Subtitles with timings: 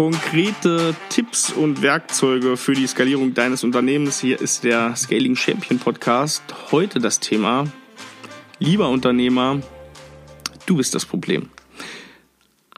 [0.00, 4.18] konkrete Tipps und Werkzeuge für die Skalierung deines Unternehmens.
[4.18, 6.42] Hier ist der Scaling Champion Podcast.
[6.72, 7.66] Heute das Thema,
[8.58, 9.60] lieber Unternehmer,
[10.64, 11.50] du bist das Problem.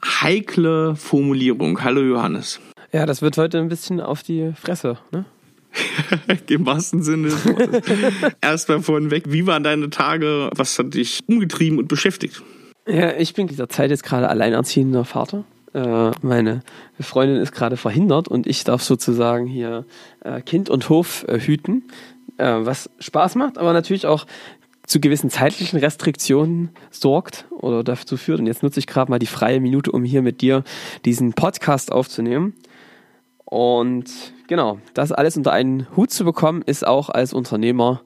[0.03, 1.81] Heikle Formulierung.
[1.81, 2.59] Hallo Johannes.
[2.91, 5.23] Ja, das wird heute ein bisschen auf die Fresse, ne?
[6.49, 8.33] Im wahrsten Sinne des Wortes.
[8.41, 10.49] Erstmal vorneweg, wie waren deine Tage?
[10.57, 12.43] Was hat dich umgetrieben und beschäftigt?
[12.85, 15.45] Ja, ich bin in dieser Zeit jetzt gerade alleinerziehender Vater.
[15.73, 16.61] Äh, meine
[16.99, 19.85] Freundin ist gerade verhindert und ich darf sozusagen hier
[20.21, 21.83] äh, Kind und Hof äh, hüten,
[22.37, 24.25] äh, was Spaß macht, aber natürlich auch
[24.85, 28.39] zu gewissen zeitlichen Restriktionen sorgt oder dazu führt.
[28.39, 30.63] Und jetzt nutze ich gerade mal die freie Minute, um hier mit dir
[31.05, 32.53] diesen Podcast aufzunehmen.
[33.45, 34.05] Und
[34.47, 38.01] genau, das alles unter einen Hut zu bekommen, ist auch als Unternehmer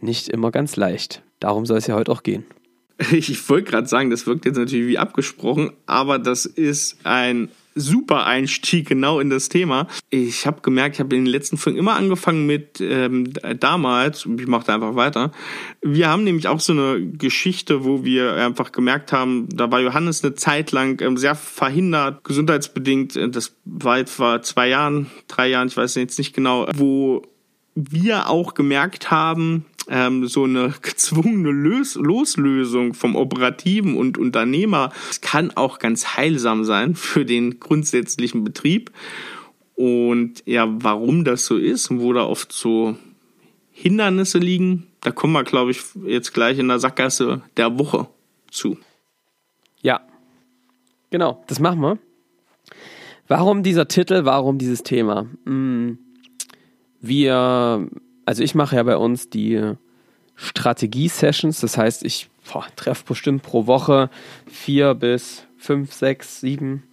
[0.00, 1.22] nicht immer ganz leicht.
[1.40, 2.44] Darum soll es ja heute auch gehen.
[3.12, 8.26] Ich wollte gerade sagen, das wirkt jetzt natürlich wie abgesprochen, aber das ist ein super
[8.26, 9.86] Einstieg genau in das Thema.
[10.10, 14.46] Ich habe gemerkt, ich habe in den letzten Folgen immer angefangen mit ähm, damals, ich
[14.46, 15.32] mache da einfach weiter.
[15.80, 20.22] Wir haben nämlich auch so eine Geschichte, wo wir einfach gemerkt haben, da war Johannes
[20.22, 23.18] eine Zeit lang ähm, sehr verhindert, gesundheitsbedingt.
[23.34, 27.22] Das war vor zwei Jahren, drei Jahren, ich weiß jetzt nicht genau, wo
[27.74, 35.20] wir auch gemerkt haben, ähm, so eine gezwungene Lös Loslösung vom Operativen und Unternehmer das
[35.20, 38.90] kann auch ganz heilsam sein für den grundsätzlichen Betrieb.
[39.74, 42.96] Und ja, warum das so ist und wo da oft so
[43.72, 48.06] Hindernisse liegen, da kommen wir, glaube ich, jetzt gleich in der Sackgasse der Woche
[48.50, 48.78] zu.
[49.80, 50.00] Ja,
[51.10, 51.98] genau, das machen wir.
[53.28, 55.26] Warum dieser Titel, warum dieses Thema?
[55.46, 55.98] Hm,
[57.00, 57.88] wir
[58.24, 59.74] also ich mache ja bei uns die
[60.36, 62.28] Strategie-Sessions, das heißt, ich
[62.76, 64.10] treffe bestimmt pro Woche
[64.46, 66.84] vier bis fünf, sechs, sieben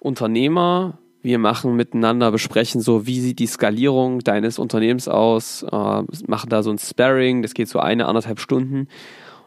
[0.00, 0.98] Unternehmer.
[1.20, 6.62] Wir machen miteinander, besprechen so, wie sieht die Skalierung deines Unternehmens aus, äh, machen da
[6.62, 8.88] so ein Sparring, das geht so eine, anderthalb Stunden.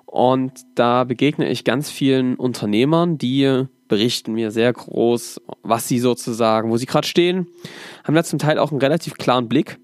[0.06, 6.70] Und da begegne ich ganz vielen Unternehmern, die berichten mir sehr groß, was sie sozusagen,
[6.70, 7.48] wo sie gerade stehen,
[8.04, 9.80] haben da zum Teil auch einen relativ klaren Blick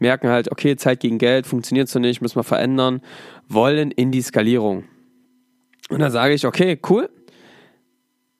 [0.00, 3.00] merken halt, okay, Zeit gegen Geld funktioniert so nicht, müssen wir verändern,
[3.48, 4.84] wollen in die Skalierung.
[5.88, 7.10] Und dann sage ich, okay, cool.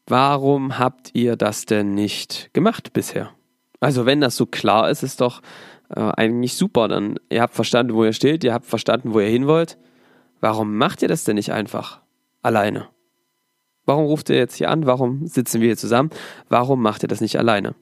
[0.06, 3.30] Warum habt ihr das denn nicht gemacht bisher?
[3.78, 5.40] Also wenn das so klar ist, ist doch
[5.94, 6.88] äh, eigentlich super.
[6.88, 9.78] Dann ihr habt verstanden, wo ihr steht, ihr habt verstanden, wo ihr hin wollt.
[10.40, 12.00] Warum macht ihr das denn nicht einfach
[12.42, 12.88] alleine?
[13.84, 14.86] Warum ruft ihr jetzt hier an?
[14.86, 16.10] Warum sitzen wir hier zusammen?
[16.48, 17.74] Warum macht ihr das nicht alleine?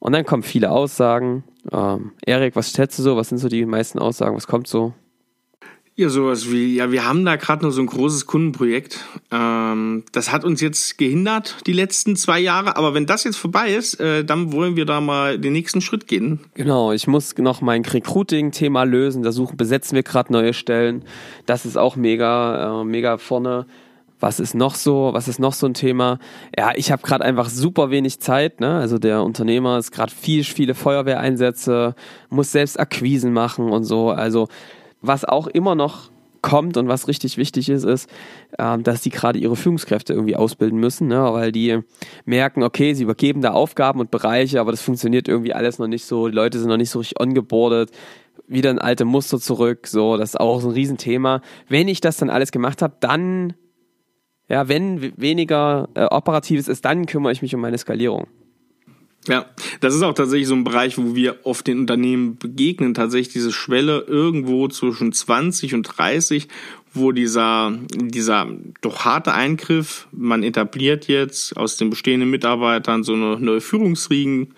[0.00, 1.44] Und dann kommen viele Aussagen.
[1.72, 3.16] Ähm, Erik, was schätzt du so?
[3.16, 4.36] Was sind so die meisten Aussagen?
[4.36, 4.94] Was kommt so?
[5.98, 9.04] Ja, sowas wie, ja, wir haben da gerade noch so ein großes Kundenprojekt.
[9.32, 12.76] Ähm, das hat uns jetzt gehindert, die letzten zwei Jahre.
[12.76, 16.06] Aber wenn das jetzt vorbei ist, äh, dann wollen wir da mal den nächsten Schritt
[16.06, 16.38] gehen.
[16.54, 19.24] Genau, ich muss noch mein Recruiting-Thema lösen.
[19.24, 21.04] Da suchen, besetzen wir gerade neue Stellen.
[21.46, 23.66] Das ist auch mega, äh, mega vorne.
[24.20, 25.10] Was ist noch so?
[25.12, 26.18] Was ist noch so ein Thema?
[26.56, 28.60] Ja, ich habe gerade einfach super wenig Zeit.
[28.60, 28.76] Ne?
[28.76, 31.94] Also der Unternehmer ist gerade viel, viele Feuerwehreinsätze,
[32.28, 34.10] muss selbst Akquisen machen und so.
[34.10, 34.48] Also
[35.00, 38.08] was auch immer noch kommt und was richtig wichtig ist, ist,
[38.58, 41.32] äh, dass die gerade ihre Führungskräfte irgendwie ausbilden müssen, ne?
[41.32, 41.80] weil die
[42.24, 46.04] merken, okay, sie übergeben da Aufgaben und Bereiche, aber das funktioniert irgendwie alles noch nicht
[46.04, 46.28] so.
[46.28, 47.90] Die Leute sind noch nicht so richtig ongeboardet
[48.46, 51.42] wieder ein alte Muster zurück, so, das ist auch so ein Riesenthema.
[51.68, 53.54] Wenn ich das dann alles gemacht habe, dann
[54.48, 58.26] ja, wenn weniger äh, Operatives ist, dann kümmere ich mich um meine Skalierung.
[59.26, 59.44] Ja,
[59.80, 63.52] das ist auch tatsächlich so ein Bereich, wo wir oft den Unternehmen begegnen, tatsächlich diese
[63.52, 66.48] Schwelle irgendwo zwischen 20 und 30,
[66.94, 68.46] wo dieser, dieser
[68.80, 74.48] doch harte Eingriff, man etabliert jetzt aus den bestehenden Mitarbeitern so eine neue Führungsriege,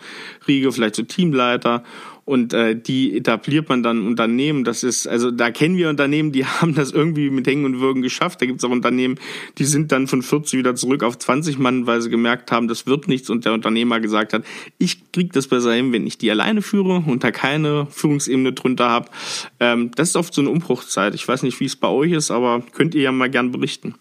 [0.46, 1.82] vielleicht so Teamleiter
[2.30, 4.62] und äh, die etabliert man dann Unternehmen.
[4.62, 8.02] Das ist, also da kennen wir Unternehmen, die haben das irgendwie mit Hängen und Würgen
[8.02, 8.40] geschafft.
[8.40, 9.18] Da gibt es auch Unternehmen,
[9.58, 12.86] die sind dann von 40 wieder zurück auf 20 Mann, weil sie gemerkt haben, das
[12.86, 14.44] wird nichts und der Unternehmer gesagt hat,
[14.78, 18.88] ich krieg das besser hin, wenn ich die alleine führe und da keine Führungsebene drunter
[18.88, 19.10] habe.
[19.58, 21.16] Ähm, das ist oft so eine Umbruchzeit.
[21.16, 23.96] Ich weiß nicht, wie es bei euch ist, aber könnt ihr ja mal gern berichten.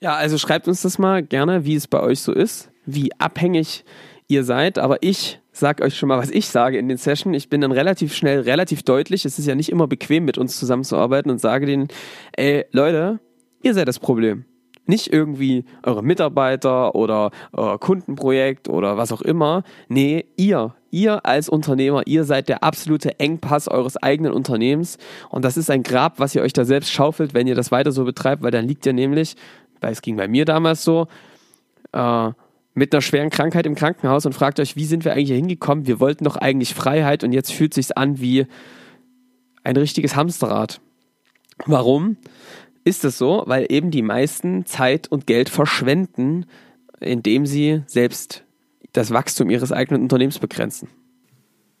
[0.00, 3.84] Ja, also schreibt uns das mal gerne, wie es bei euch so ist, wie abhängig
[4.26, 4.78] ihr seid.
[4.78, 7.36] Aber ich sag euch schon mal, was ich sage in den Sessions.
[7.36, 9.24] Ich bin dann relativ schnell, relativ deutlich.
[9.24, 11.88] Es ist ja nicht immer bequem, mit uns zusammenzuarbeiten und sage denen,
[12.32, 13.20] ey, Leute,
[13.62, 14.44] ihr seid das Problem.
[14.86, 19.62] Nicht irgendwie eure Mitarbeiter oder euer Kundenprojekt oder was auch immer.
[19.88, 20.74] Nee, ihr.
[20.92, 24.98] Ihr als Unternehmer, ihr seid der absolute Engpass eures eigenen Unternehmens.
[25.28, 27.92] Und das ist ein Grab, was ihr euch da selbst schaufelt, wenn ihr das weiter
[27.92, 29.36] so betreibt, weil dann liegt ihr nämlich,
[29.80, 31.06] weil es ging bei mir damals so,
[31.92, 32.30] äh,
[32.74, 35.86] mit einer schweren Krankheit im Krankenhaus und fragt euch, wie sind wir eigentlich hier hingekommen?
[35.86, 38.46] Wir wollten doch eigentlich Freiheit und jetzt fühlt sich's an wie
[39.64, 40.80] ein richtiges Hamsterrad.
[41.66, 42.16] Warum
[42.84, 43.44] ist es so?
[43.46, 46.46] Weil eben die meisten Zeit und Geld verschwenden,
[47.00, 48.44] indem sie selbst
[48.92, 50.88] das Wachstum ihres eigenen Unternehmens begrenzen.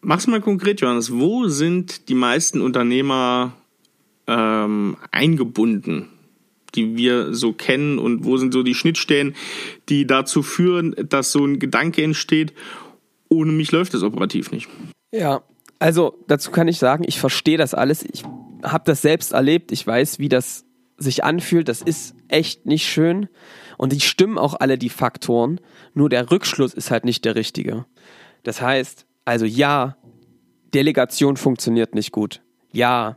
[0.00, 1.12] Mach's mal konkret, Johannes.
[1.12, 3.52] Wo sind die meisten Unternehmer
[4.26, 6.08] ähm, eingebunden,
[6.74, 7.98] die wir so kennen?
[7.98, 9.34] Und wo sind so die Schnittstellen,
[9.88, 12.52] die dazu führen, dass so ein Gedanke entsteht?
[13.28, 14.68] Ohne mich läuft es operativ nicht.
[15.12, 15.42] Ja,
[15.78, 18.04] also dazu kann ich sagen, ich verstehe das alles.
[18.04, 18.24] Ich
[18.62, 19.72] habe das selbst erlebt.
[19.72, 20.64] Ich weiß, wie das
[20.96, 21.68] sich anfühlt.
[21.68, 23.28] Das ist echt nicht schön.
[23.78, 25.60] Und die stimmen auch alle die Faktoren.
[25.94, 27.86] Nur der Rückschluss ist halt nicht der richtige.
[28.42, 29.96] Das heißt, also ja,
[30.74, 32.42] Delegation funktioniert nicht gut.
[32.72, 33.16] Ja,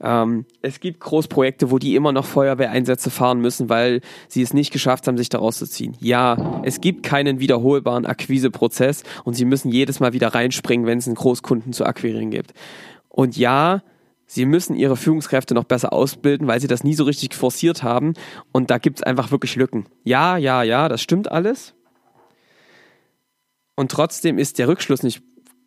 [0.00, 4.72] ähm, es gibt Großprojekte, wo die immer noch Feuerwehreinsätze fahren müssen, weil sie es nicht
[4.72, 5.96] geschafft haben, sich daraus zu ziehen.
[6.00, 11.06] Ja, es gibt keinen wiederholbaren Akquiseprozess und sie müssen jedes Mal wieder reinspringen, wenn es
[11.06, 12.52] einen Großkunden zu akquirieren gibt.
[13.08, 13.82] Und ja,
[14.26, 18.12] sie müssen ihre Führungskräfte noch besser ausbilden, weil sie das nie so richtig forciert haben.
[18.52, 19.86] Und da gibt es einfach wirklich Lücken.
[20.04, 21.74] Ja, ja, ja, das stimmt alles.
[23.76, 25.22] Und trotzdem ist der Rückschluss nicht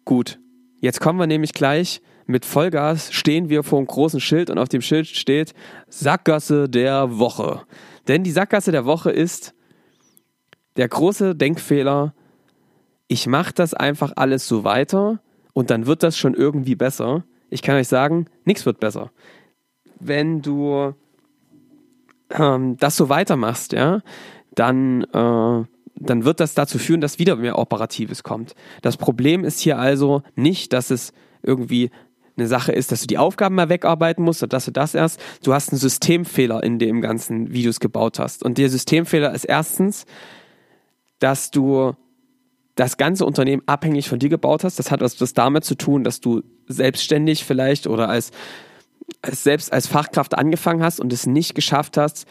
[0.05, 0.39] gut.
[0.81, 4.69] Jetzt kommen wir nämlich gleich mit Vollgas stehen wir vor einem großen Schild und auf
[4.69, 5.55] dem Schild steht
[5.87, 7.63] Sackgasse der Woche.
[8.07, 9.55] Denn die Sackgasse der Woche ist
[10.77, 12.13] der große Denkfehler,
[13.07, 15.19] ich mache das einfach alles so weiter
[15.53, 17.23] und dann wird das schon irgendwie besser.
[17.49, 19.09] Ich kann euch sagen, nichts wird besser.
[19.99, 20.93] Wenn du
[22.29, 24.01] ähm, das so weitermachst, ja,
[24.53, 25.65] dann, äh,
[25.95, 28.53] dann wird das dazu führen, dass wieder mehr Operatives kommt.
[28.83, 31.11] Das Problem ist hier also nicht, dass es
[31.41, 31.89] irgendwie
[32.39, 35.19] eine Sache ist, dass du die Aufgaben mal wegarbeiten musst oder dass du das erst.
[35.43, 38.43] Du hast einen Systemfehler in dem ganzen, es gebaut hast.
[38.43, 40.05] Und der Systemfehler ist erstens,
[41.19, 41.93] dass du
[42.75, 44.79] das ganze Unternehmen abhängig von dir gebaut hast.
[44.79, 48.31] Das hat was, was damit zu tun, dass du selbstständig vielleicht oder als,
[49.21, 52.25] als selbst als Fachkraft angefangen hast und es nicht geschafft hast,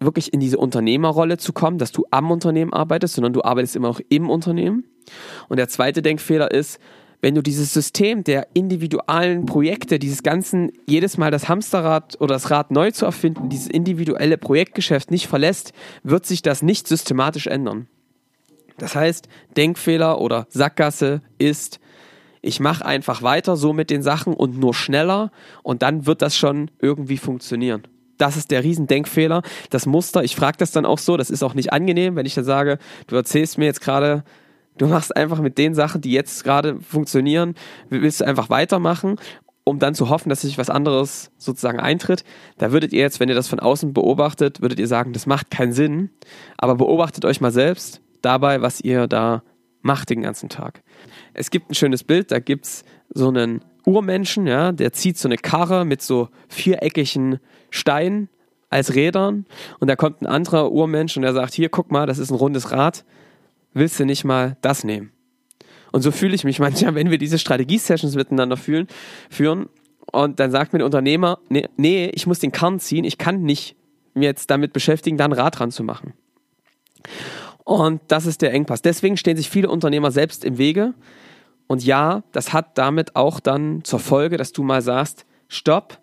[0.00, 3.88] wirklich in diese Unternehmerrolle zu kommen, dass du am Unternehmen arbeitest, sondern du arbeitest immer
[3.88, 4.84] noch im Unternehmen.
[5.48, 6.80] Und der zweite Denkfehler ist,
[7.20, 12.50] wenn du dieses System der individuellen Projekte, dieses ganzen, jedes Mal das Hamsterrad oder das
[12.50, 15.72] Rad neu zu erfinden, dieses individuelle Projektgeschäft nicht verlässt,
[16.02, 17.88] wird sich das nicht systematisch ändern.
[18.78, 21.80] Das heißt, Denkfehler oder Sackgasse ist,
[22.40, 25.30] ich mache einfach weiter so mit den Sachen und nur schneller
[25.62, 27.82] und dann wird das schon irgendwie funktionieren.
[28.16, 29.42] Das ist der Riesendenkfehler.
[29.70, 32.34] Das Muster, ich frage das dann auch so, das ist auch nicht angenehm, wenn ich
[32.34, 34.24] dann sage, du erzählst mir jetzt gerade
[34.78, 37.54] Du machst einfach mit den Sachen, die jetzt gerade funktionieren,
[37.88, 39.16] willst du einfach weitermachen,
[39.64, 42.24] um dann zu hoffen, dass sich was anderes sozusagen eintritt.
[42.58, 45.50] Da würdet ihr jetzt, wenn ihr das von außen beobachtet, würdet ihr sagen, das macht
[45.50, 46.10] keinen Sinn.
[46.56, 49.42] Aber beobachtet euch mal selbst dabei, was ihr da
[49.82, 50.82] macht den ganzen Tag.
[51.34, 55.36] Es gibt ein schönes Bild, da gibt's so einen Urmenschen, ja, der zieht so eine
[55.36, 57.38] Karre mit so viereckigen
[57.70, 58.28] Steinen
[58.68, 59.46] als Rädern
[59.78, 62.36] und da kommt ein anderer Urmensch und der sagt, hier, guck mal, das ist ein
[62.36, 63.04] rundes Rad
[63.72, 65.12] willst du nicht mal das nehmen?
[65.92, 68.86] Und so fühle ich mich manchmal, wenn wir diese Strategie-Sessions miteinander fühlen,
[69.30, 69.68] führen.
[70.12, 73.42] Und dann sagt mir der Unternehmer, nee, nee, ich muss den Kern ziehen, ich kann
[73.42, 73.76] nicht
[74.14, 76.14] mir jetzt damit beschäftigen, da ein Rad dran zu machen.
[77.64, 78.82] Und das ist der Engpass.
[78.82, 80.94] Deswegen stehen sich viele Unternehmer selbst im Wege.
[81.68, 86.00] Und ja, das hat damit auch dann zur Folge, dass du mal sagst, stopp,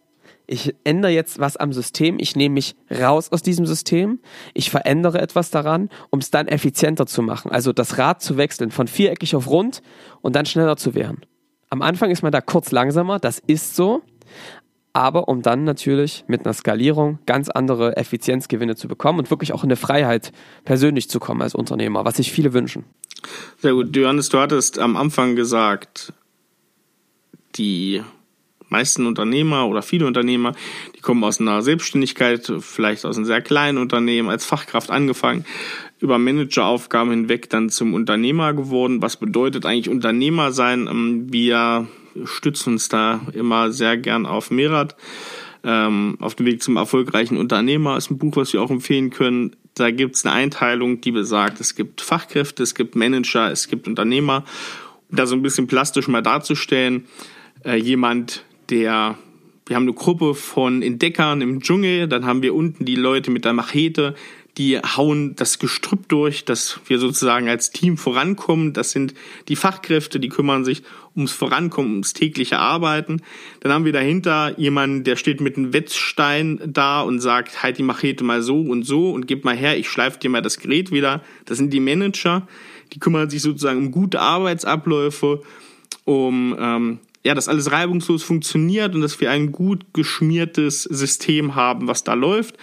[0.48, 4.20] ich ändere jetzt was am System, ich nehme mich raus aus diesem System,
[4.54, 7.52] ich verändere etwas daran, um es dann effizienter zu machen.
[7.52, 9.82] Also das Rad zu wechseln von viereckig auf rund
[10.22, 11.22] und dann schneller zu werden.
[11.70, 14.02] Am Anfang ist man da kurz langsamer, das ist so,
[14.94, 19.64] aber um dann natürlich mit einer Skalierung ganz andere Effizienzgewinne zu bekommen und wirklich auch
[19.64, 20.32] in eine Freiheit
[20.64, 22.86] persönlich zu kommen als Unternehmer, was sich viele wünschen.
[23.58, 23.96] Sehr gut.
[23.96, 26.14] Johannes, du hattest am Anfang gesagt,
[27.56, 28.02] die
[28.70, 30.54] meisten Unternehmer oder viele Unternehmer,
[30.96, 35.46] die kommen aus einer Selbstständigkeit, vielleicht aus einem sehr kleinen Unternehmen, als Fachkraft angefangen,
[36.00, 39.02] über Manageraufgaben hinweg dann zum Unternehmer geworden.
[39.02, 40.88] Was bedeutet eigentlich Unternehmer sein?
[40.88, 41.88] Ähm, wir
[42.26, 44.96] stützen uns da immer sehr gern auf Merat.
[45.64, 49.56] Ähm, auf dem Weg zum erfolgreichen Unternehmer ist ein Buch, was wir auch empfehlen können.
[49.74, 53.88] Da gibt es eine Einteilung, die besagt, es gibt Fachkräfte, es gibt Manager, es gibt
[53.88, 54.44] Unternehmer.
[55.10, 57.06] Um da so ein bisschen plastisch mal darzustellen,
[57.64, 59.18] äh, jemand, der
[59.68, 63.44] wir haben eine Gruppe von Entdeckern im Dschungel, dann haben wir unten die Leute mit
[63.44, 64.16] der Machete,
[64.58, 68.74] die hauen das Gestrüpp durch, dass wir sozusagen als Team vorankommen.
[68.74, 69.14] Das sind
[69.50, 70.82] die Fachkräfte, die kümmern sich
[71.16, 73.22] ums Vorankommen, ums tägliche Arbeiten.
[73.60, 77.84] Dann haben wir dahinter jemanden, der steht mit einem Wetzstein da und sagt, halt die
[77.84, 80.92] Machete mal so und so und gib mal her, ich schleife dir mal das Gerät
[80.92, 81.22] wieder.
[81.46, 82.48] Das sind die Manager,
[82.94, 85.44] die kümmern sich sozusagen um gute Arbeitsabläufe,
[86.04, 91.86] um ähm, ja, dass alles reibungslos funktioniert und dass wir ein gut geschmiertes System haben,
[91.86, 92.56] was da läuft.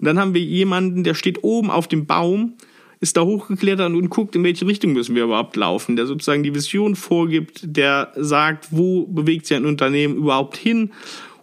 [0.00, 2.54] Und dann haben wir jemanden, der steht oben auf dem Baum,
[2.98, 6.52] ist da hochgeklettert und guckt, in welche Richtung müssen wir überhaupt laufen, der sozusagen die
[6.52, 10.90] Vision vorgibt, der sagt, wo bewegt sich ein Unternehmen überhaupt hin,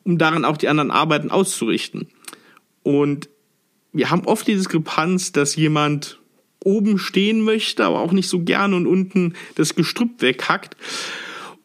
[0.04, 2.10] um daran auch die anderen Arbeiten auszurichten.
[2.84, 3.30] Und
[3.94, 6.20] wir haben oft die Diskrepanz, dass jemand
[6.62, 10.76] oben stehen möchte, aber auch nicht so gerne und unten das Gestrüpp weghackt.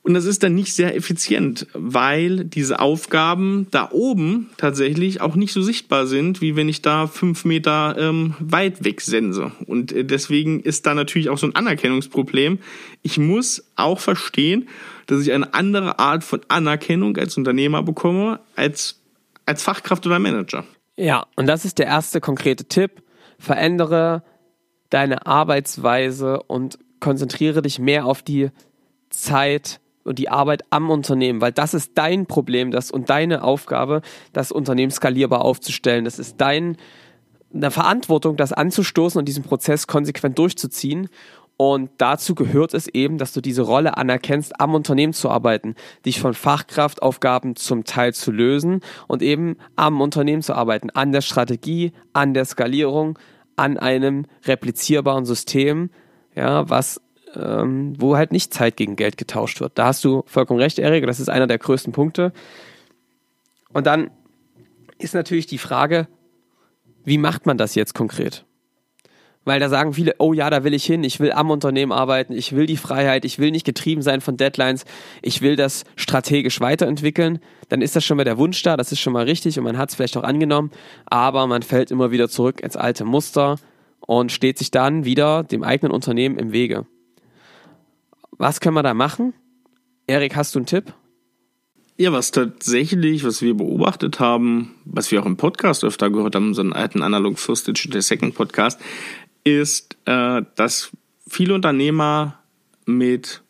[0.02, 5.52] Und das ist dann nicht sehr effizient, weil diese Aufgaben da oben tatsächlich auch nicht
[5.52, 9.52] so sichtbar sind, wie wenn ich da fünf Meter ähm, weit weg sense.
[9.66, 12.60] Und äh, deswegen ist da natürlich auch so ein Anerkennungsproblem.
[13.02, 14.68] Ich muss auch verstehen,
[15.06, 19.02] dass ich eine andere Art von Anerkennung als Unternehmer bekomme, als,
[19.44, 20.64] als Fachkraft oder Manager.
[20.96, 23.02] Ja, und das ist der erste konkrete Tipp.
[23.38, 24.22] Verändere
[24.88, 28.50] deine Arbeitsweise und konzentriere dich mehr auf die
[29.10, 34.02] Zeit, und die Arbeit am Unternehmen, weil das ist dein Problem das, und deine Aufgabe,
[34.32, 36.04] das Unternehmen skalierbar aufzustellen.
[36.04, 36.76] Das ist dein,
[37.52, 41.08] eine Verantwortung, das anzustoßen und diesen Prozess konsequent durchzuziehen.
[41.56, 45.74] Und dazu gehört es eben, dass du diese Rolle anerkennst, am Unternehmen zu arbeiten,
[46.06, 51.20] dich von Fachkraftaufgaben zum Teil zu lösen und eben am Unternehmen zu arbeiten, an der
[51.20, 53.18] Strategie, an der Skalierung,
[53.56, 55.90] an einem replizierbaren System,
[56.34, 57.02] ja, was
[57.34, 59.72] ähm, wo halt nicht Zeit gegen Geld getauscht wird.
[59.76, 62.32] Da hast du vollkommen recht, Erik, das ist einer der größten Punkte.
[63.72, 64.10] Und dann
[64.98, 66.08] ist natürlich die Frage,
[67.04, 68.44] wie macht man das jetzt konkret?
[69.44, 72.34] Weil da sagen viele, oh ja, da will ich hin, ich will am Unternehmen arbeiten,
[72.34, 74.84] ich will die Freiheit, ich will nicht getrieben sein von Deadlines,
[75.22, 77.38] ich will das strategisch weiterentwickeln,
[77.70, 79.78] dann ist das schon mal der Wunsch da, das ist schon mal richtig und man
[79.78, 80.70] hat es vielleicht auch angenommen,
[81.06, 83.56] aber man fällt immer wieder zurück ins alte Muster
[84.00, 86.84] und steht sich dann wieder dem eigenen Unternehmen im Wege.
[88.40, 89.34] Was können wir da machen?
[90.06, 90.94] Erik, hast du einen Tipp?
[91.98, 96.54] Ja, was tatsächlich, was wir beobachtet haben, was wir auch im Podcast öfter gehört haben,
[96.54, 98.80] so einen alten Analog First Digital Second Podcast,
[99.44, 100.90] ist, äh, dass
[101.28, 102.38] viele Unternehmer
[102.86, 103.42] mit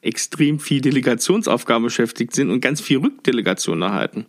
[0.00, 4.24] extrem viel Delegationsaufgaben beschäftigt sind und ganz viel Rückdelegation erhalten.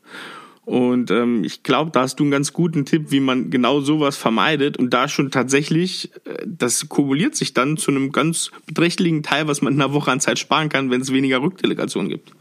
[0.71, 4.15] Und ähm, ich glaube, da hast du einen ganz guten Tipp, wie man genau sowas
[4.15, 9.49] vermeidet und da schon tatsächlich, äh, das kumuliert sich dann zu einem ganz beträchtlichen Teil,
[9.49, 12.31] was man in einer Woche an Zeit sparen kann, wenn es weniger Rückdelegation gibt.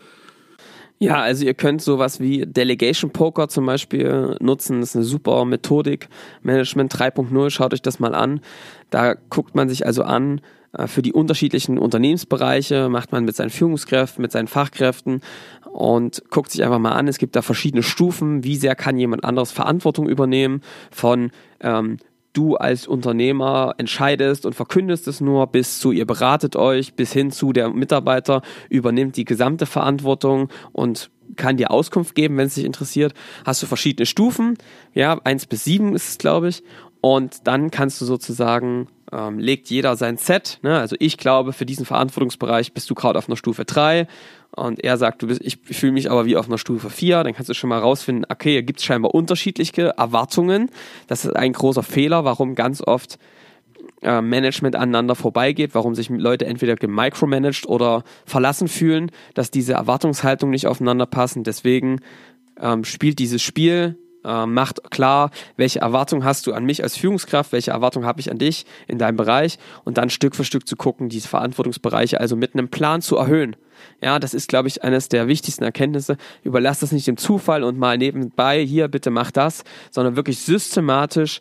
[1.01, 4.79] Ja, also ihr könnt sowas wie Delegation Poker zum Beispiel nutzen.
[4.79, 6.09] Das ist eine super Methodik.
[6.45, 8.43] Management 3.0, schaut euch das mal an.
[8.91, 10.41] Da guckt man sich also an,
[10.87, 15.21] für die unterschiedlichen Unternehmensbereiche, macht man mit seinen Führungskräften, mit seinen Fachkräften
[15.73, 17.09] und guckt sich einfach mal an.
[17.09, 18.45] Es gibt da verschiedene Stufen.
[18.45, 21.99] Wie sehr kann jemand anderes Verantwortung übernehmen von ähm,
[22.33, 27.31] du als Unternehmer entscheidest und verkündest es nur, bis zu ihr beratet euch, bis hin
[27.31, 32.65] zu der Mitarbeiter übernimmt die gesamte Verantwortung und kann dir Auskunft geben, wenn es dich
[32.65, 33.15] interessiert.
[33.45, 34.57] Hast du verschiedene Stufen,
[34.95, 36.63] ja, eins bis sieben ist es, glaube ich.
[37.01, 40.59] Und dann kannst du sozusagen ähm, legt jeder sein Set.
[40.63, 40.79] Ne?
[40.79, 44.07] Also ich glaube, für diesen Verantwortungsbereich bist du gerade auf einer Stufe 3
[44.53, 47.35] und er sagt, du bist, ich fühle mich aber wie auf einer Stufe 4, dann
[47.35, 50.71] kannst du schon mal rausfinden, okay, hier gibt es scheinbar unterschiedliche Erwartungen.
[51.07, 53.19] Das ist ein großer Fehler, warum ganz oft
[54.03, 60.51] äh, Management aneinander vorbeigeht, warum sich Leute entweder gemicromanaged oder verlassen fühlen, dass diese Erwartungshaltung
[60.51, 61.45] nicht aufeinander passen.
[61.45, 62.01] Deswegen
[62.61, 67.53] ähm, spielt dieses Spiel äh, macht klar, welche Erwartungen hast du an mich als Führungskraft,
[67.53, 70.77] welche Erwartungen habe ich an dich in deinem Bereich und dann Stück für Stück zu
[70.77, 73.57] gucken, diese Verantwortungsbereiche also mit einem Plan zu erhöhen.
[74.03, 76.17] Ja, das ist, glaube ich, eines der wichtigsten Erkenntnisse.
[76.43, 81.41] Überlass das nicht dem Zufall und mal nebenbei, hier, bitte mach das, sondern wirklich systematisch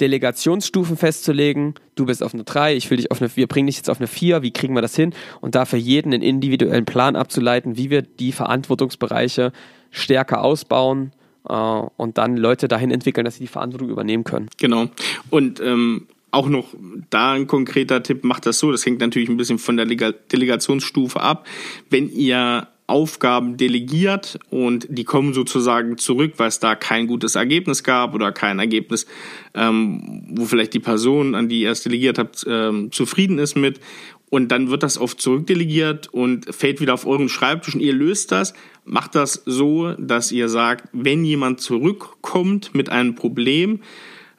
[0.00, 1.74] Delegationsstufen festzulegen.
[1.94, 4.00] Du bist auf eine 3, ich will dich auf eine, wir bringen dich jetzt auf
[4.00, 5.14] eine 4, wie kriegen wir das hin?
[5.40, 9.52] Und dafür jeden einen individuellen Plan abzuleiten, wie wir die Verantwortungsbereiche
[9.90, 11.12] stärker ausbauen
[11.44, 14.48] und dann Leute dahin entwickeln, dass sie die Verantwortung übernehmen können.
[14.58, 14.88] Genau.
[15.30, 16.66] Und ähm, auch noch
[17.10, 21.20] da ein konkreter Tipp, macht das so, das hängt natürlich ein bisschen von der Delegationsstufe
[21.20, 21.46] ab.
[21.90, 27.82] Wenn ihr Aufgaben delegiert und die kommen sozusagen zurück, weil es da kein gutes Ergebnis
[27.82, 29.06] gab oder kein Ergebnis,
[29.54, 33.80] ähm, wo vielleicht die Person, an die ihr es delegiert habt, ähm, zufrieden ist mit.
[34.28, 38.32] Und dann wird das oft zurückdelegiert und fällt wieder auf euren Schreibtisch und ihr löst
[38.32, 38.52] das.
[38.84, 43.80] Macht das so, dass ihr sagt, wenn jemand zurückkommt mit einem Problem,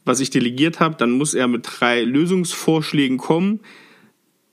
[0.06, 3.60] was ich delegiert habe, dann muss er mit drei Lösungsvorschlägen kommen,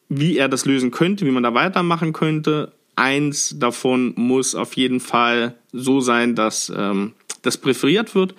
[0.09, 2.73] wie er das lösen könnte, wie man da weitermachen könnte.
[2.97, 8.35] Eins davon muss auf jeden Fall so sein, dass ähm, das präferiert wird.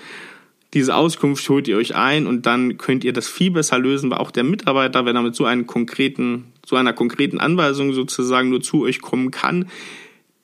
[0.74, 4.18] Diese Auskunft holt ihr euch ein und dann könnt ihr das viel besser lösen, weil
[4.18, 8.62] auch der Mitarbeiter, wenn er mit so einem konkreten, so einer konkreten Anweisung sozusagen nur
[8.62, 9.70] zu euch kommen kann,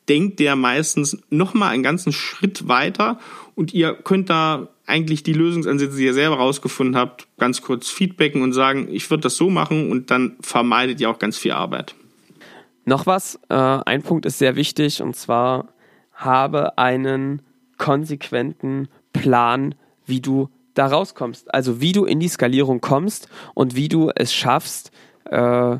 [0.10, 3.20] denkt der meistens nochmal einen ganzen Schritt weiter
[3.56, 8.42] und ihr könnt da eigentlich die Lösungsansätze, die ihr selber rausgefunden habt, ganz kurz feedbacken
[8.42, 11.96] und sagen, ich würde das so machen und dann vermeidet ihr auch ganz viel Arbeit.
[12.86, 15.70] Noch was, äh, ein Punkt ist sehr wichtig und zwar
[16.14, 17.44] habe einen
[17.78, 19.76] konsequenten Plan,
[20.06, 21.54] wie du da rauskommst.
[21.54, 24.92] Also wie du in die Skalierung kommst und wie du es schaffst,
[25.26, 25.78] äh,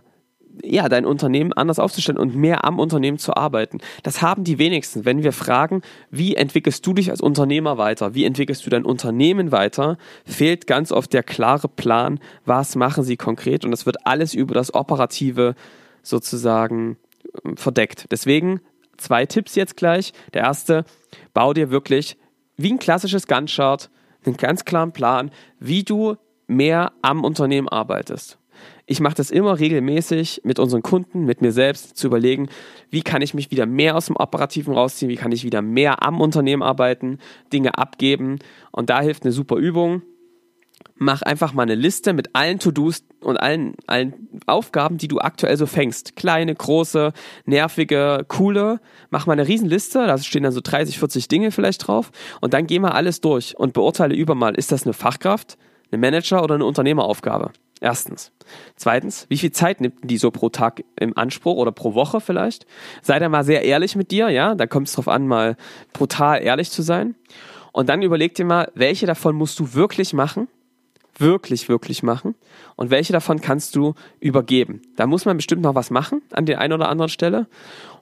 [0.64, 3.80] ja, dein Unternehmen anders aufzustellen und mehr am Unternehmen zu arbeiten.
[4.04, 5.06] Das haben die wenigsten.
[5.06, 8.14] Wenn wir fragen, wie entwickelst du dich als Unternehmer weiter?
[8.16, 9.98] Wie entwickelst du dein Unternehmen weiter?
[10.26, 13.66] Fehlt ganz oft der klare Plan, was machen sie konkret?
[13.66, 15.56] Und das wird alles über das Operative
[16.04, 16.98] sozusagen
[17.46, 18.06] ähm, verdeckt.
[18.12, 18.62] Deswegen
[18.98, 20.14] zwei Tipps jetzt gleich.
[20.34, 20.86] Der erste,
[21.34, 22.18] bau dir wirklich
[22.58, 23.90] wie ein klassisches Gantt-Chart
[24.26, 28.39] einen ganz klaren Plan, wie du mehr am Unternehmen arbeitest.
[28.92, 32.50] Ich mache das immer regelmäßig mit unseren Kunden, mit mir selbst, zu überlegen,
[32.90, 36.02] wie kann ich mich wieder mehr aus dem Operativen rausziehen, wie kann ich wieder mehr
[36.02, 37.20] am Unternehmen arbeiten,
[37.54, 38.40] Dinge abgeben.
[38.72, 40.02] Und da hilft eine super Übung.
[40.96, 45.56] Mach einfach mal eine Liste mit allen To-Dos und allen, allen Aufgaben, die du aktuell
[45.56, 46.16] so fängst.
[46.16, 47.14] Kleine, große,
[47.46, 48.82] nervige, coole.
[49.12, 52.12] Mach mal eine Riesenliste, da stehen dann so 30, 40 Dinge vielleicht drauf.
[52.42, 55.60] Und dann geh mal alles durch und beurteile über mal, ist das eine Fachkraft,
[55.92, 57.52] eine Manager oder eine Unternehmeraufgabe?
[57.82, 58.32] Erstens.
[58.76, 62.66] Zweitens, wie viel Zeit nimmt die so pro Tag im Anspruch oder pro Woche vielleicht?
[63.02, 65.56] Sei da mal sehr ehrlich mit dir, ja, da kommt es drauf an, mal
[65.94, 67.16] brutal ehrlich zu sein.
[67.72, 70.48] Und dann überleg dir mal, welche davon musst du wirklich machen?
[71.18, 72.36] Wirklich, wirklich machen.
[72.76, 74.82] Und welche davon kannst du übergeben?
[74.96, 77.48] Da muss man bestimmt noch was machen an der einen oder anderen Stelle.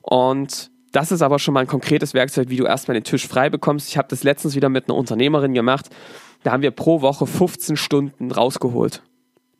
[0.02, 3.50] Und das ist aber schon mal ein konkretes Werkzeug, wie du erstmal den Tisch frei
[3.50, 3.88] bekommst.
[3.88, 5.90] Ich habe das letztens wieder mit einer Unternehmerin gemacht.
[6.44, 9.02] Da haben wir pro Woche 15 Stunden rausgeholt.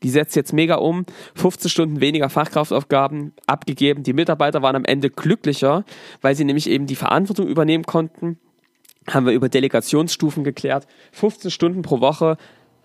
[0.03, 4.03] Die setzt jetzt mega um, 15 Stunden weniger Fachkraftaufgaben abgegeben.
[4.03, 5.85] Die Mitarbeiter waren am Ende glücklicher,
[6.21, 8.39] weil sie nämlich eben die Verantwortung übernehmen konnten.
[9.09, 10.87] Haben wir über Delegationsstufen geklärt.
[11.13, 12.37] 15 Stunden pro Woche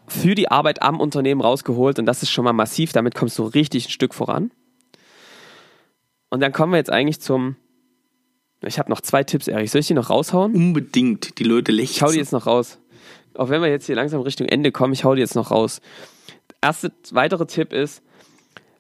[0.08, 2.94] für die Arbeit am Unternehmen rausgeholt und das ist schon mal massiv.
[2.94, 4.52] Damit kommst du richtig ein Stück voran.
[6.30, 7.58] Und dann kommen wir jetzt eigentlich zum.
[8.66, 9.72] Ich habe noch zwei Tipps, Erich.
[9.72, 10.56] Soll ich die noch raushauen?
[10.56, 11.38] Unbedingt.
[11.38, 11.96] Die Leute lächeln.
[11.96, 12.80] Ich hau die jetzt noch raus.
[13.36, 15.82] Auch wenn wir jetzt hier langsam Richtung Ende kommen, ich hau die jetzt noch raus
[16.64, 18.02] erste, weitere Tipp ist,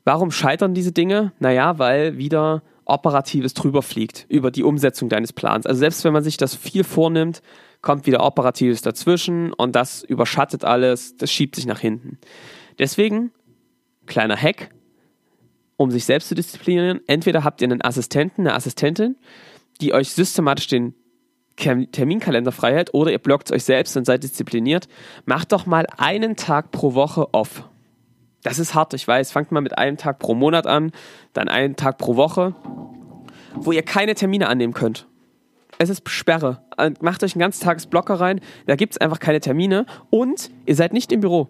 [0.06, 1.34] warum scheitern diese Dinge?
[1.40, 5.66] Naja, weil wieder Operatives drüber fliegt über die Umsetzung deines Plans.
[5.66, 7.42] Also selbst wenn man sich das viel vornimmt,
[7.82, 12.18] kommt wieder Operatives dazwischen und das überschattet alles, das schiebt sich nach hinten.
[12.80, 13.32] Deswegen,
[14.06, 14.70] kleiner Hack,
[15.78, 19.18] um sich selbst zu disziplinieren, entweder habt ihr einen Assistenten, eine Assistentin,
[19.82, 20.96] die euch systematisch den
[21.56, 24.88] Terminkalender frei hält oder ihr blockt euch selbst und seid diszipliniert.
[25.26, 27.70] Macht doch mal einen Tag pro Woche off.
[28.44, 29.32] Das ist hart, ich weiß.
[29.32, 30.92] Fangt mal mit einem Tag pro Monat an,
[31.32, 32.54] dann einen Tag pro Woche,
[33.56, 35.08] wo ihr keine Termine annehmen könnt.
[35.80, 36.62] Es ist Sperre.
[36.78, 40.94] Äh, macht euch einen Ganztagesblocker rein, da gibt es einfach keine Termine und ihr seid
[40.94, 41.50] nicht im Büro.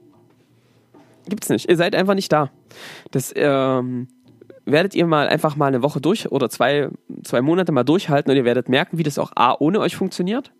[1.27, 1.69] Gibt's nicht.
[1.69, 2.51] Ihr seid einfach nicht da.
[3.12, 4.08] Das ähm,
[4.65, 6.89] werdet ihr mal einfach mal eine Woche durch oder zwei,
[7.23, 10.51] zwei Monate mal durchhalten und ihr werdet merken, wie das auch A ohne euch funktioniert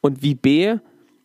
[0.00, 0.76] und wie B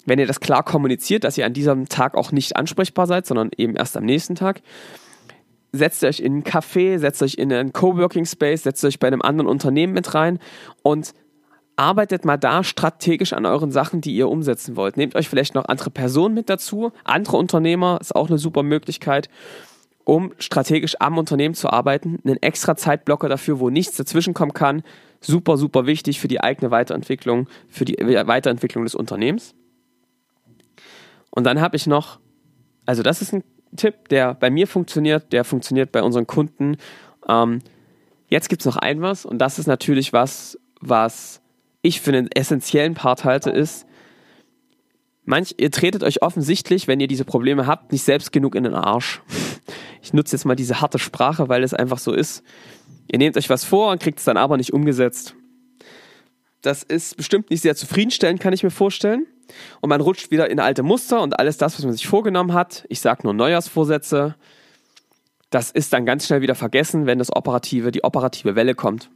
[0.06, 3.52] wenn ihr das klar kommuniziert, dass ihr an diesem Tag auch nicht ansprechbar seid, sondern
[3.58, 4.62] eben erst am nächsten Tag,
[5.72, 9.22] setzt euch in einen Café, setzt euch in einen Coworking Space, setzt euch bei einem
[9.22, 10.40] anderen Unternehmen mit rein
[10.84, 11.14] und
[11.76, 14.96] arbeitet mal da strategisch an euren Sachen, die ihr umsetzen wollt.
[14.98, 19.30] Nehmt euch vielleicht noch andere Personen mit dazu, andere Unternehmer, ist auch eine super Möglichkeit,
[20.04, 22.20] um strategisch am Unternehmen zu arbeiten.
[22.24, 24.84] Einen extra Zeitblocker dafür, wo nichts dazwischenkommen kann.
[25.22, 29.56] Super, super wichtig für die eigene Weiterentwicklung, für die Weiterentwicklung des Unternehmens.
[31.36, 32.20] Und dann habe ich noch,
[32.86, 33.44] also das ist ein
[33.76, 36.78] Tipp, der bei mir funktioniert, der funktioniert bei unseren Kunden.
[37.28, 37.60] Ähm,
[38.28, 41.42] jetzt gibt es noch ein was und das ist natürlich was, was
[41.82, 43.88] ich für einen essentiellen Part halte, ist,
[45.26, 48.76] manch, ihr tretet euch offensichtlich, wenn ihr diese Probleme habt, nicht selbst genug in den
[48.76, 49.24] Arsch.
[50.04, 52.44] Ich nutze jetzt mal diese harte Sprache, weil es einfach so ist.
[53.12, 55.36] Ihr nehmt euch was vor und kriegt es dann aber nicht umgesetzt.
[56.64, 59.28] Das ist bestimmt nicht sehr zufriedenstellend, kann ich mir vorstellen.
[59.82, 62.86] Und man rutscht wieder in alte Muster und alles das, was man sich vorgenommen hat,
[62.88, 64.36] ich sage nur Neujahrsvorsätze,
[65.50, 69.12] das ist dann ganz schnell wieder vergessen, wenn das operative, die operative Welle kommt.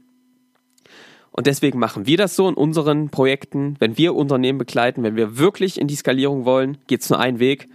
[1.32, 3.76] Und deswegen machen wir das so in unseren Projekten.
[3.80, 7.40] Wenn wir Unternehmen begleiten, wenn wir wirklich in die Skalierung wollen, geht es nur einen
[7.40, 7.70] Weg.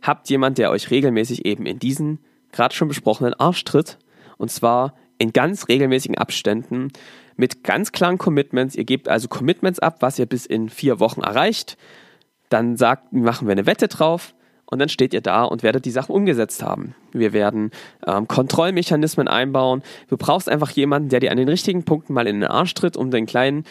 [0.00, 2.20] habt jemand, der euch regelmäßig eben in diesen
[2.52, 3.98] gerade schon besprochenen Arsch tritt.
[4.36, 6.92] Und zwar in ganz regelmäßigen Abständen
[7.36, 8.74] mit ganz klaren Commitments.
[8.74, 11.76] Ihr gebt also Commitments ab, was ihr bis in vier Wochen erreicht.
[12.48, 14.34] Dann sagt, machen wir eine Wette drauf
[14.66, 16.94] und dann steht ihr da und werdet die Sachen umgesetzt haben.
[17.12, 17.70] Wir werden
[18.06, 19.82] ähm, Kontrollmechanismen einbauen.
[20.08, 22.96] Du brauchst einfach jemanden, der dir an den richtigen Punkten mal in den Arsch tritt,
[22.96, 23.64] um den kleinen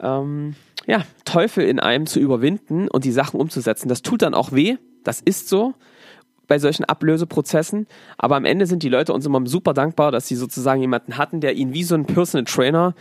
[0.00, 0.54] ähm,
[0.86, 3.88] ja, Teufel in einem zu überwinden und die Sachen umzusetzen.
[3.88, 5.74] Das tut dann auch weh, das ist so
[6.48, 7.86] bei solchen Ablöseprozessen.
[8.18, 11.40] Aber am Ende sind die Leute uns immer super dankbar, dass sie sozusagen jemanden hatten,
[11.40, 12.94] der ihnen wie so ein Personal Trainer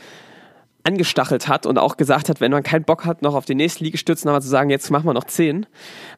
[0.86, 3.84] angestachelt hat und auch gesagt hat, wenn man keinen Bock hat, noch auf den nächsten
[3.84, 5.65] Liegestütz nochmal zu sagen, jetzt machen wir noch zehn,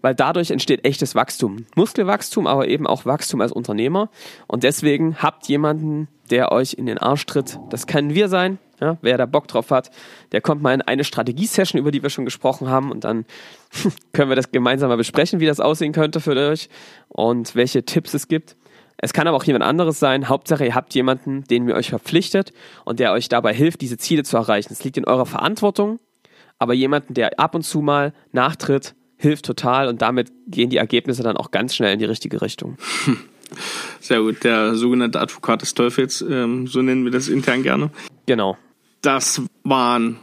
[0.02, 1.66] weil dadurch entsteht echtes Wachstum.
[1.76, 4.10] Muskelwachstum, aber eben auch Wachstum als Unternehmer.
[4.46, 7.60] Und deswegen habt jemanden, der euch in den Arsch tritt.
[7.70, 8.60] Das können wir sein.
[8.80, 9.90] Ja, wer da Bock drauf hat,
[10.32, 13.26] der kommt mal in eine Strategie-Session, über die wir schon gesprochen haben, und dann
[14.14, 16.70] können wir das gemeinsam mal besprechen, wie das aussehen könnte für euch
[17.08, 18.56] und welche Tipps es gibt.
[19.00, 20.28] Es kann aber auch jemand anderes sein.
[20.28, 22.52] Hauptsache, ihr habt jemanden, den ihr euch verpflichtet
[22.84, 24.74] und der euch dabei hilft, diese Ziele zu erreichen.
[24.74, 26.00] Es liegt in eurer Verantwortung,
[26.58, 31.24] aber jemanden, der ab und zu mal nachtritt, hilft total und damit gehen die Ergebnisse
[31.24, 32.78] dann auch ganz schnell in die richtige Richtung.
[34.00, 37.92] Sehr gut, der sogenannte Advokat des Teufels, ähm, so nennen wir das intern gerne.
[38.26, 38.58] Genau.
[39.02, 40.18] Das waren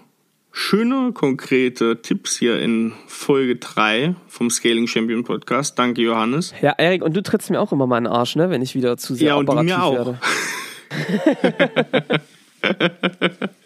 [0.51, 5.79] schöne, konkrete Tipps hier in Folge 3 vom Scaling Champion Podcast.
[5.79, 6.55] Danke, Johannes.
[6.63, 8.75] Ja, Erik, und du trittst mir auch immer mal in den Arsch, ne, wenn ich
[8.75, 9.95] wieder zu sehr ja, und operativ du mir auch.
[9.95, 10.19] werde.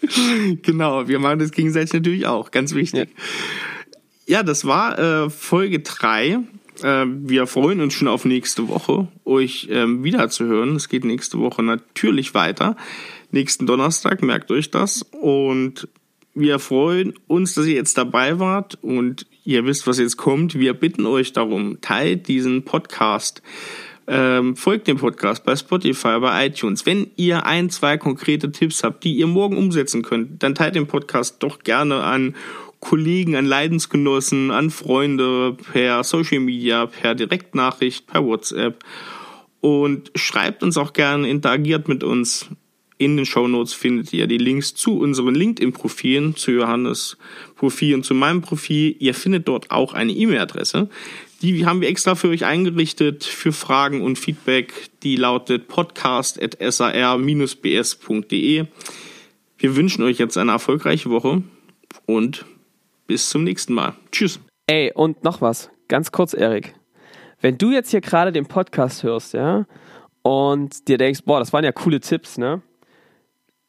[0.62, 3.10] genau, wir machen das gegenseitig natürlich auch, ganz wichtig.
[4.26, 6.38] Ja, das war äh, Folge 3.
[6.82, 10.76] Äh, wir freuen uns schon auf nächste Woche, euch ähm, wiederzuhören.
[10.76, 12.76] Es geht nächste Woche natürlich weiter.
[13.30, 15.02] Nächsten Donnerstag, merkt euch das.
[15.02, 15.88] Und
[16.34, 20.58] wir freuen uns, dass ihr jetzt dabei wart und ihr wisst, was jetzt kommt.
[20.58, 23.42] Wir bitten euch darum, teilt diesen Podcast.
[24.06, 26.86] Ähm, folgt dem Podcast bei Spotify, bei iTunes.
[26.86, 30.86] Wenn ihr ein, zwei konkrete Tipps habt, die ihr morgen umsetzen könnt, dann teilt den
[30.86, 32.34] Podcast doch gerne an
[32.80, 38.82] Kollegen, an Leidensgenossen, an Freunde per Social Media, per Direktnachricht, per WhatsApp.
[39.60, 42.48] Und schreibt uns auch gerne, interagiert mit uns.
[42.98, 47.16] In den Show Notes findet ihr die Links zu unseren LinkedIn-Profilen, zu Johannes
[47.54, 48.96] Profil und zu meinem Profil.
[48.98, 50.88] Ihr findet dort auch eine E-Mail-Adresse.
[51.40, 54.72] Die haben wir extra für euch eingerichtet für Fragen und Feedback.
[55.04, 58.64] Die lautet podcast.sar-bs.de.
[59.58, 61.44] Wir wünschen euch jetzt eine erfolgreiche Woche
[62.06, 62.46] und
[63.06, 63.94] bis zum nächsten Mal.
[64.10, 64.40] Tschüss.
[64.66, 66.74] Ey, und noch was, ganz kurz, Erik.
[67.40, 69.66] Wenn du jetzt hier gerade den Podcast hörst, ja,
[70.22, 72.62] und dir denkst, boah, das waren ja coole Tipps, ne?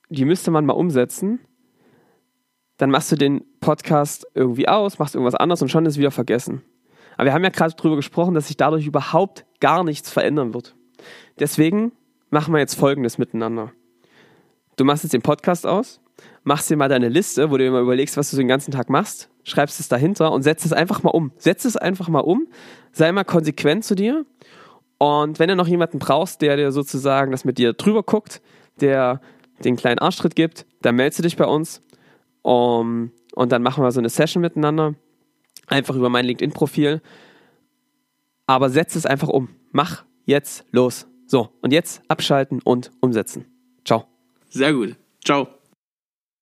[0.10, 1.40] Die müsste man mal umsetzen.
[2.78, 6.62] Dann machst du den Podcast irgendwie aus, machst irgendwas anderes und schon ist wieder vergessen.
[7.16, 10.76] Aber wir haben ja gerade darüber gesprochen, dass sich dadurch überhaupt gar nichts verändern wird.
[11.40, 11.92] Deswegen
[12.30, 13.72] machen wir jetzt Folgendes miteinander.
[14.78, 16.00] Du machst jetzt den Podcast aus,
[16.44, 18.90] machst dir mal deine Liste, wo du dir mal überlegst, was du den ganzen Tag
[18.90, 21.32] machst, schreibst es dahinter und setzt es einfach mal um.
[21.38, 22.48] Setz es einfach mal um,
[22.94, 24.26] sei mal konsequent zu dir
[25.00, 28.42] und wenn du noch jemanden brauchst, der dir sozusagen das mit dir drüber guckt,
[28.82, 29.22] der
[29.64, 31.82] den kleinen Arschtritt gibt, dann meldest du dich bei uns
[32.42, 34.96] um, und dann machen wir so eine Session miteinander,
[35.68, 37.02] einfach über mein LinkedIn-Profil.
[38.48, 39.50] Aber setz es einfach um.
[39.72, 41.08] Mach jetzt los.
[41.28, 43.46] So, und jetzt abschalten und umsetzen.
[43.86, 44.06] Ciao.
[44.50, 44.96] Sehr gut.
[45.24, 45.59] Ciao.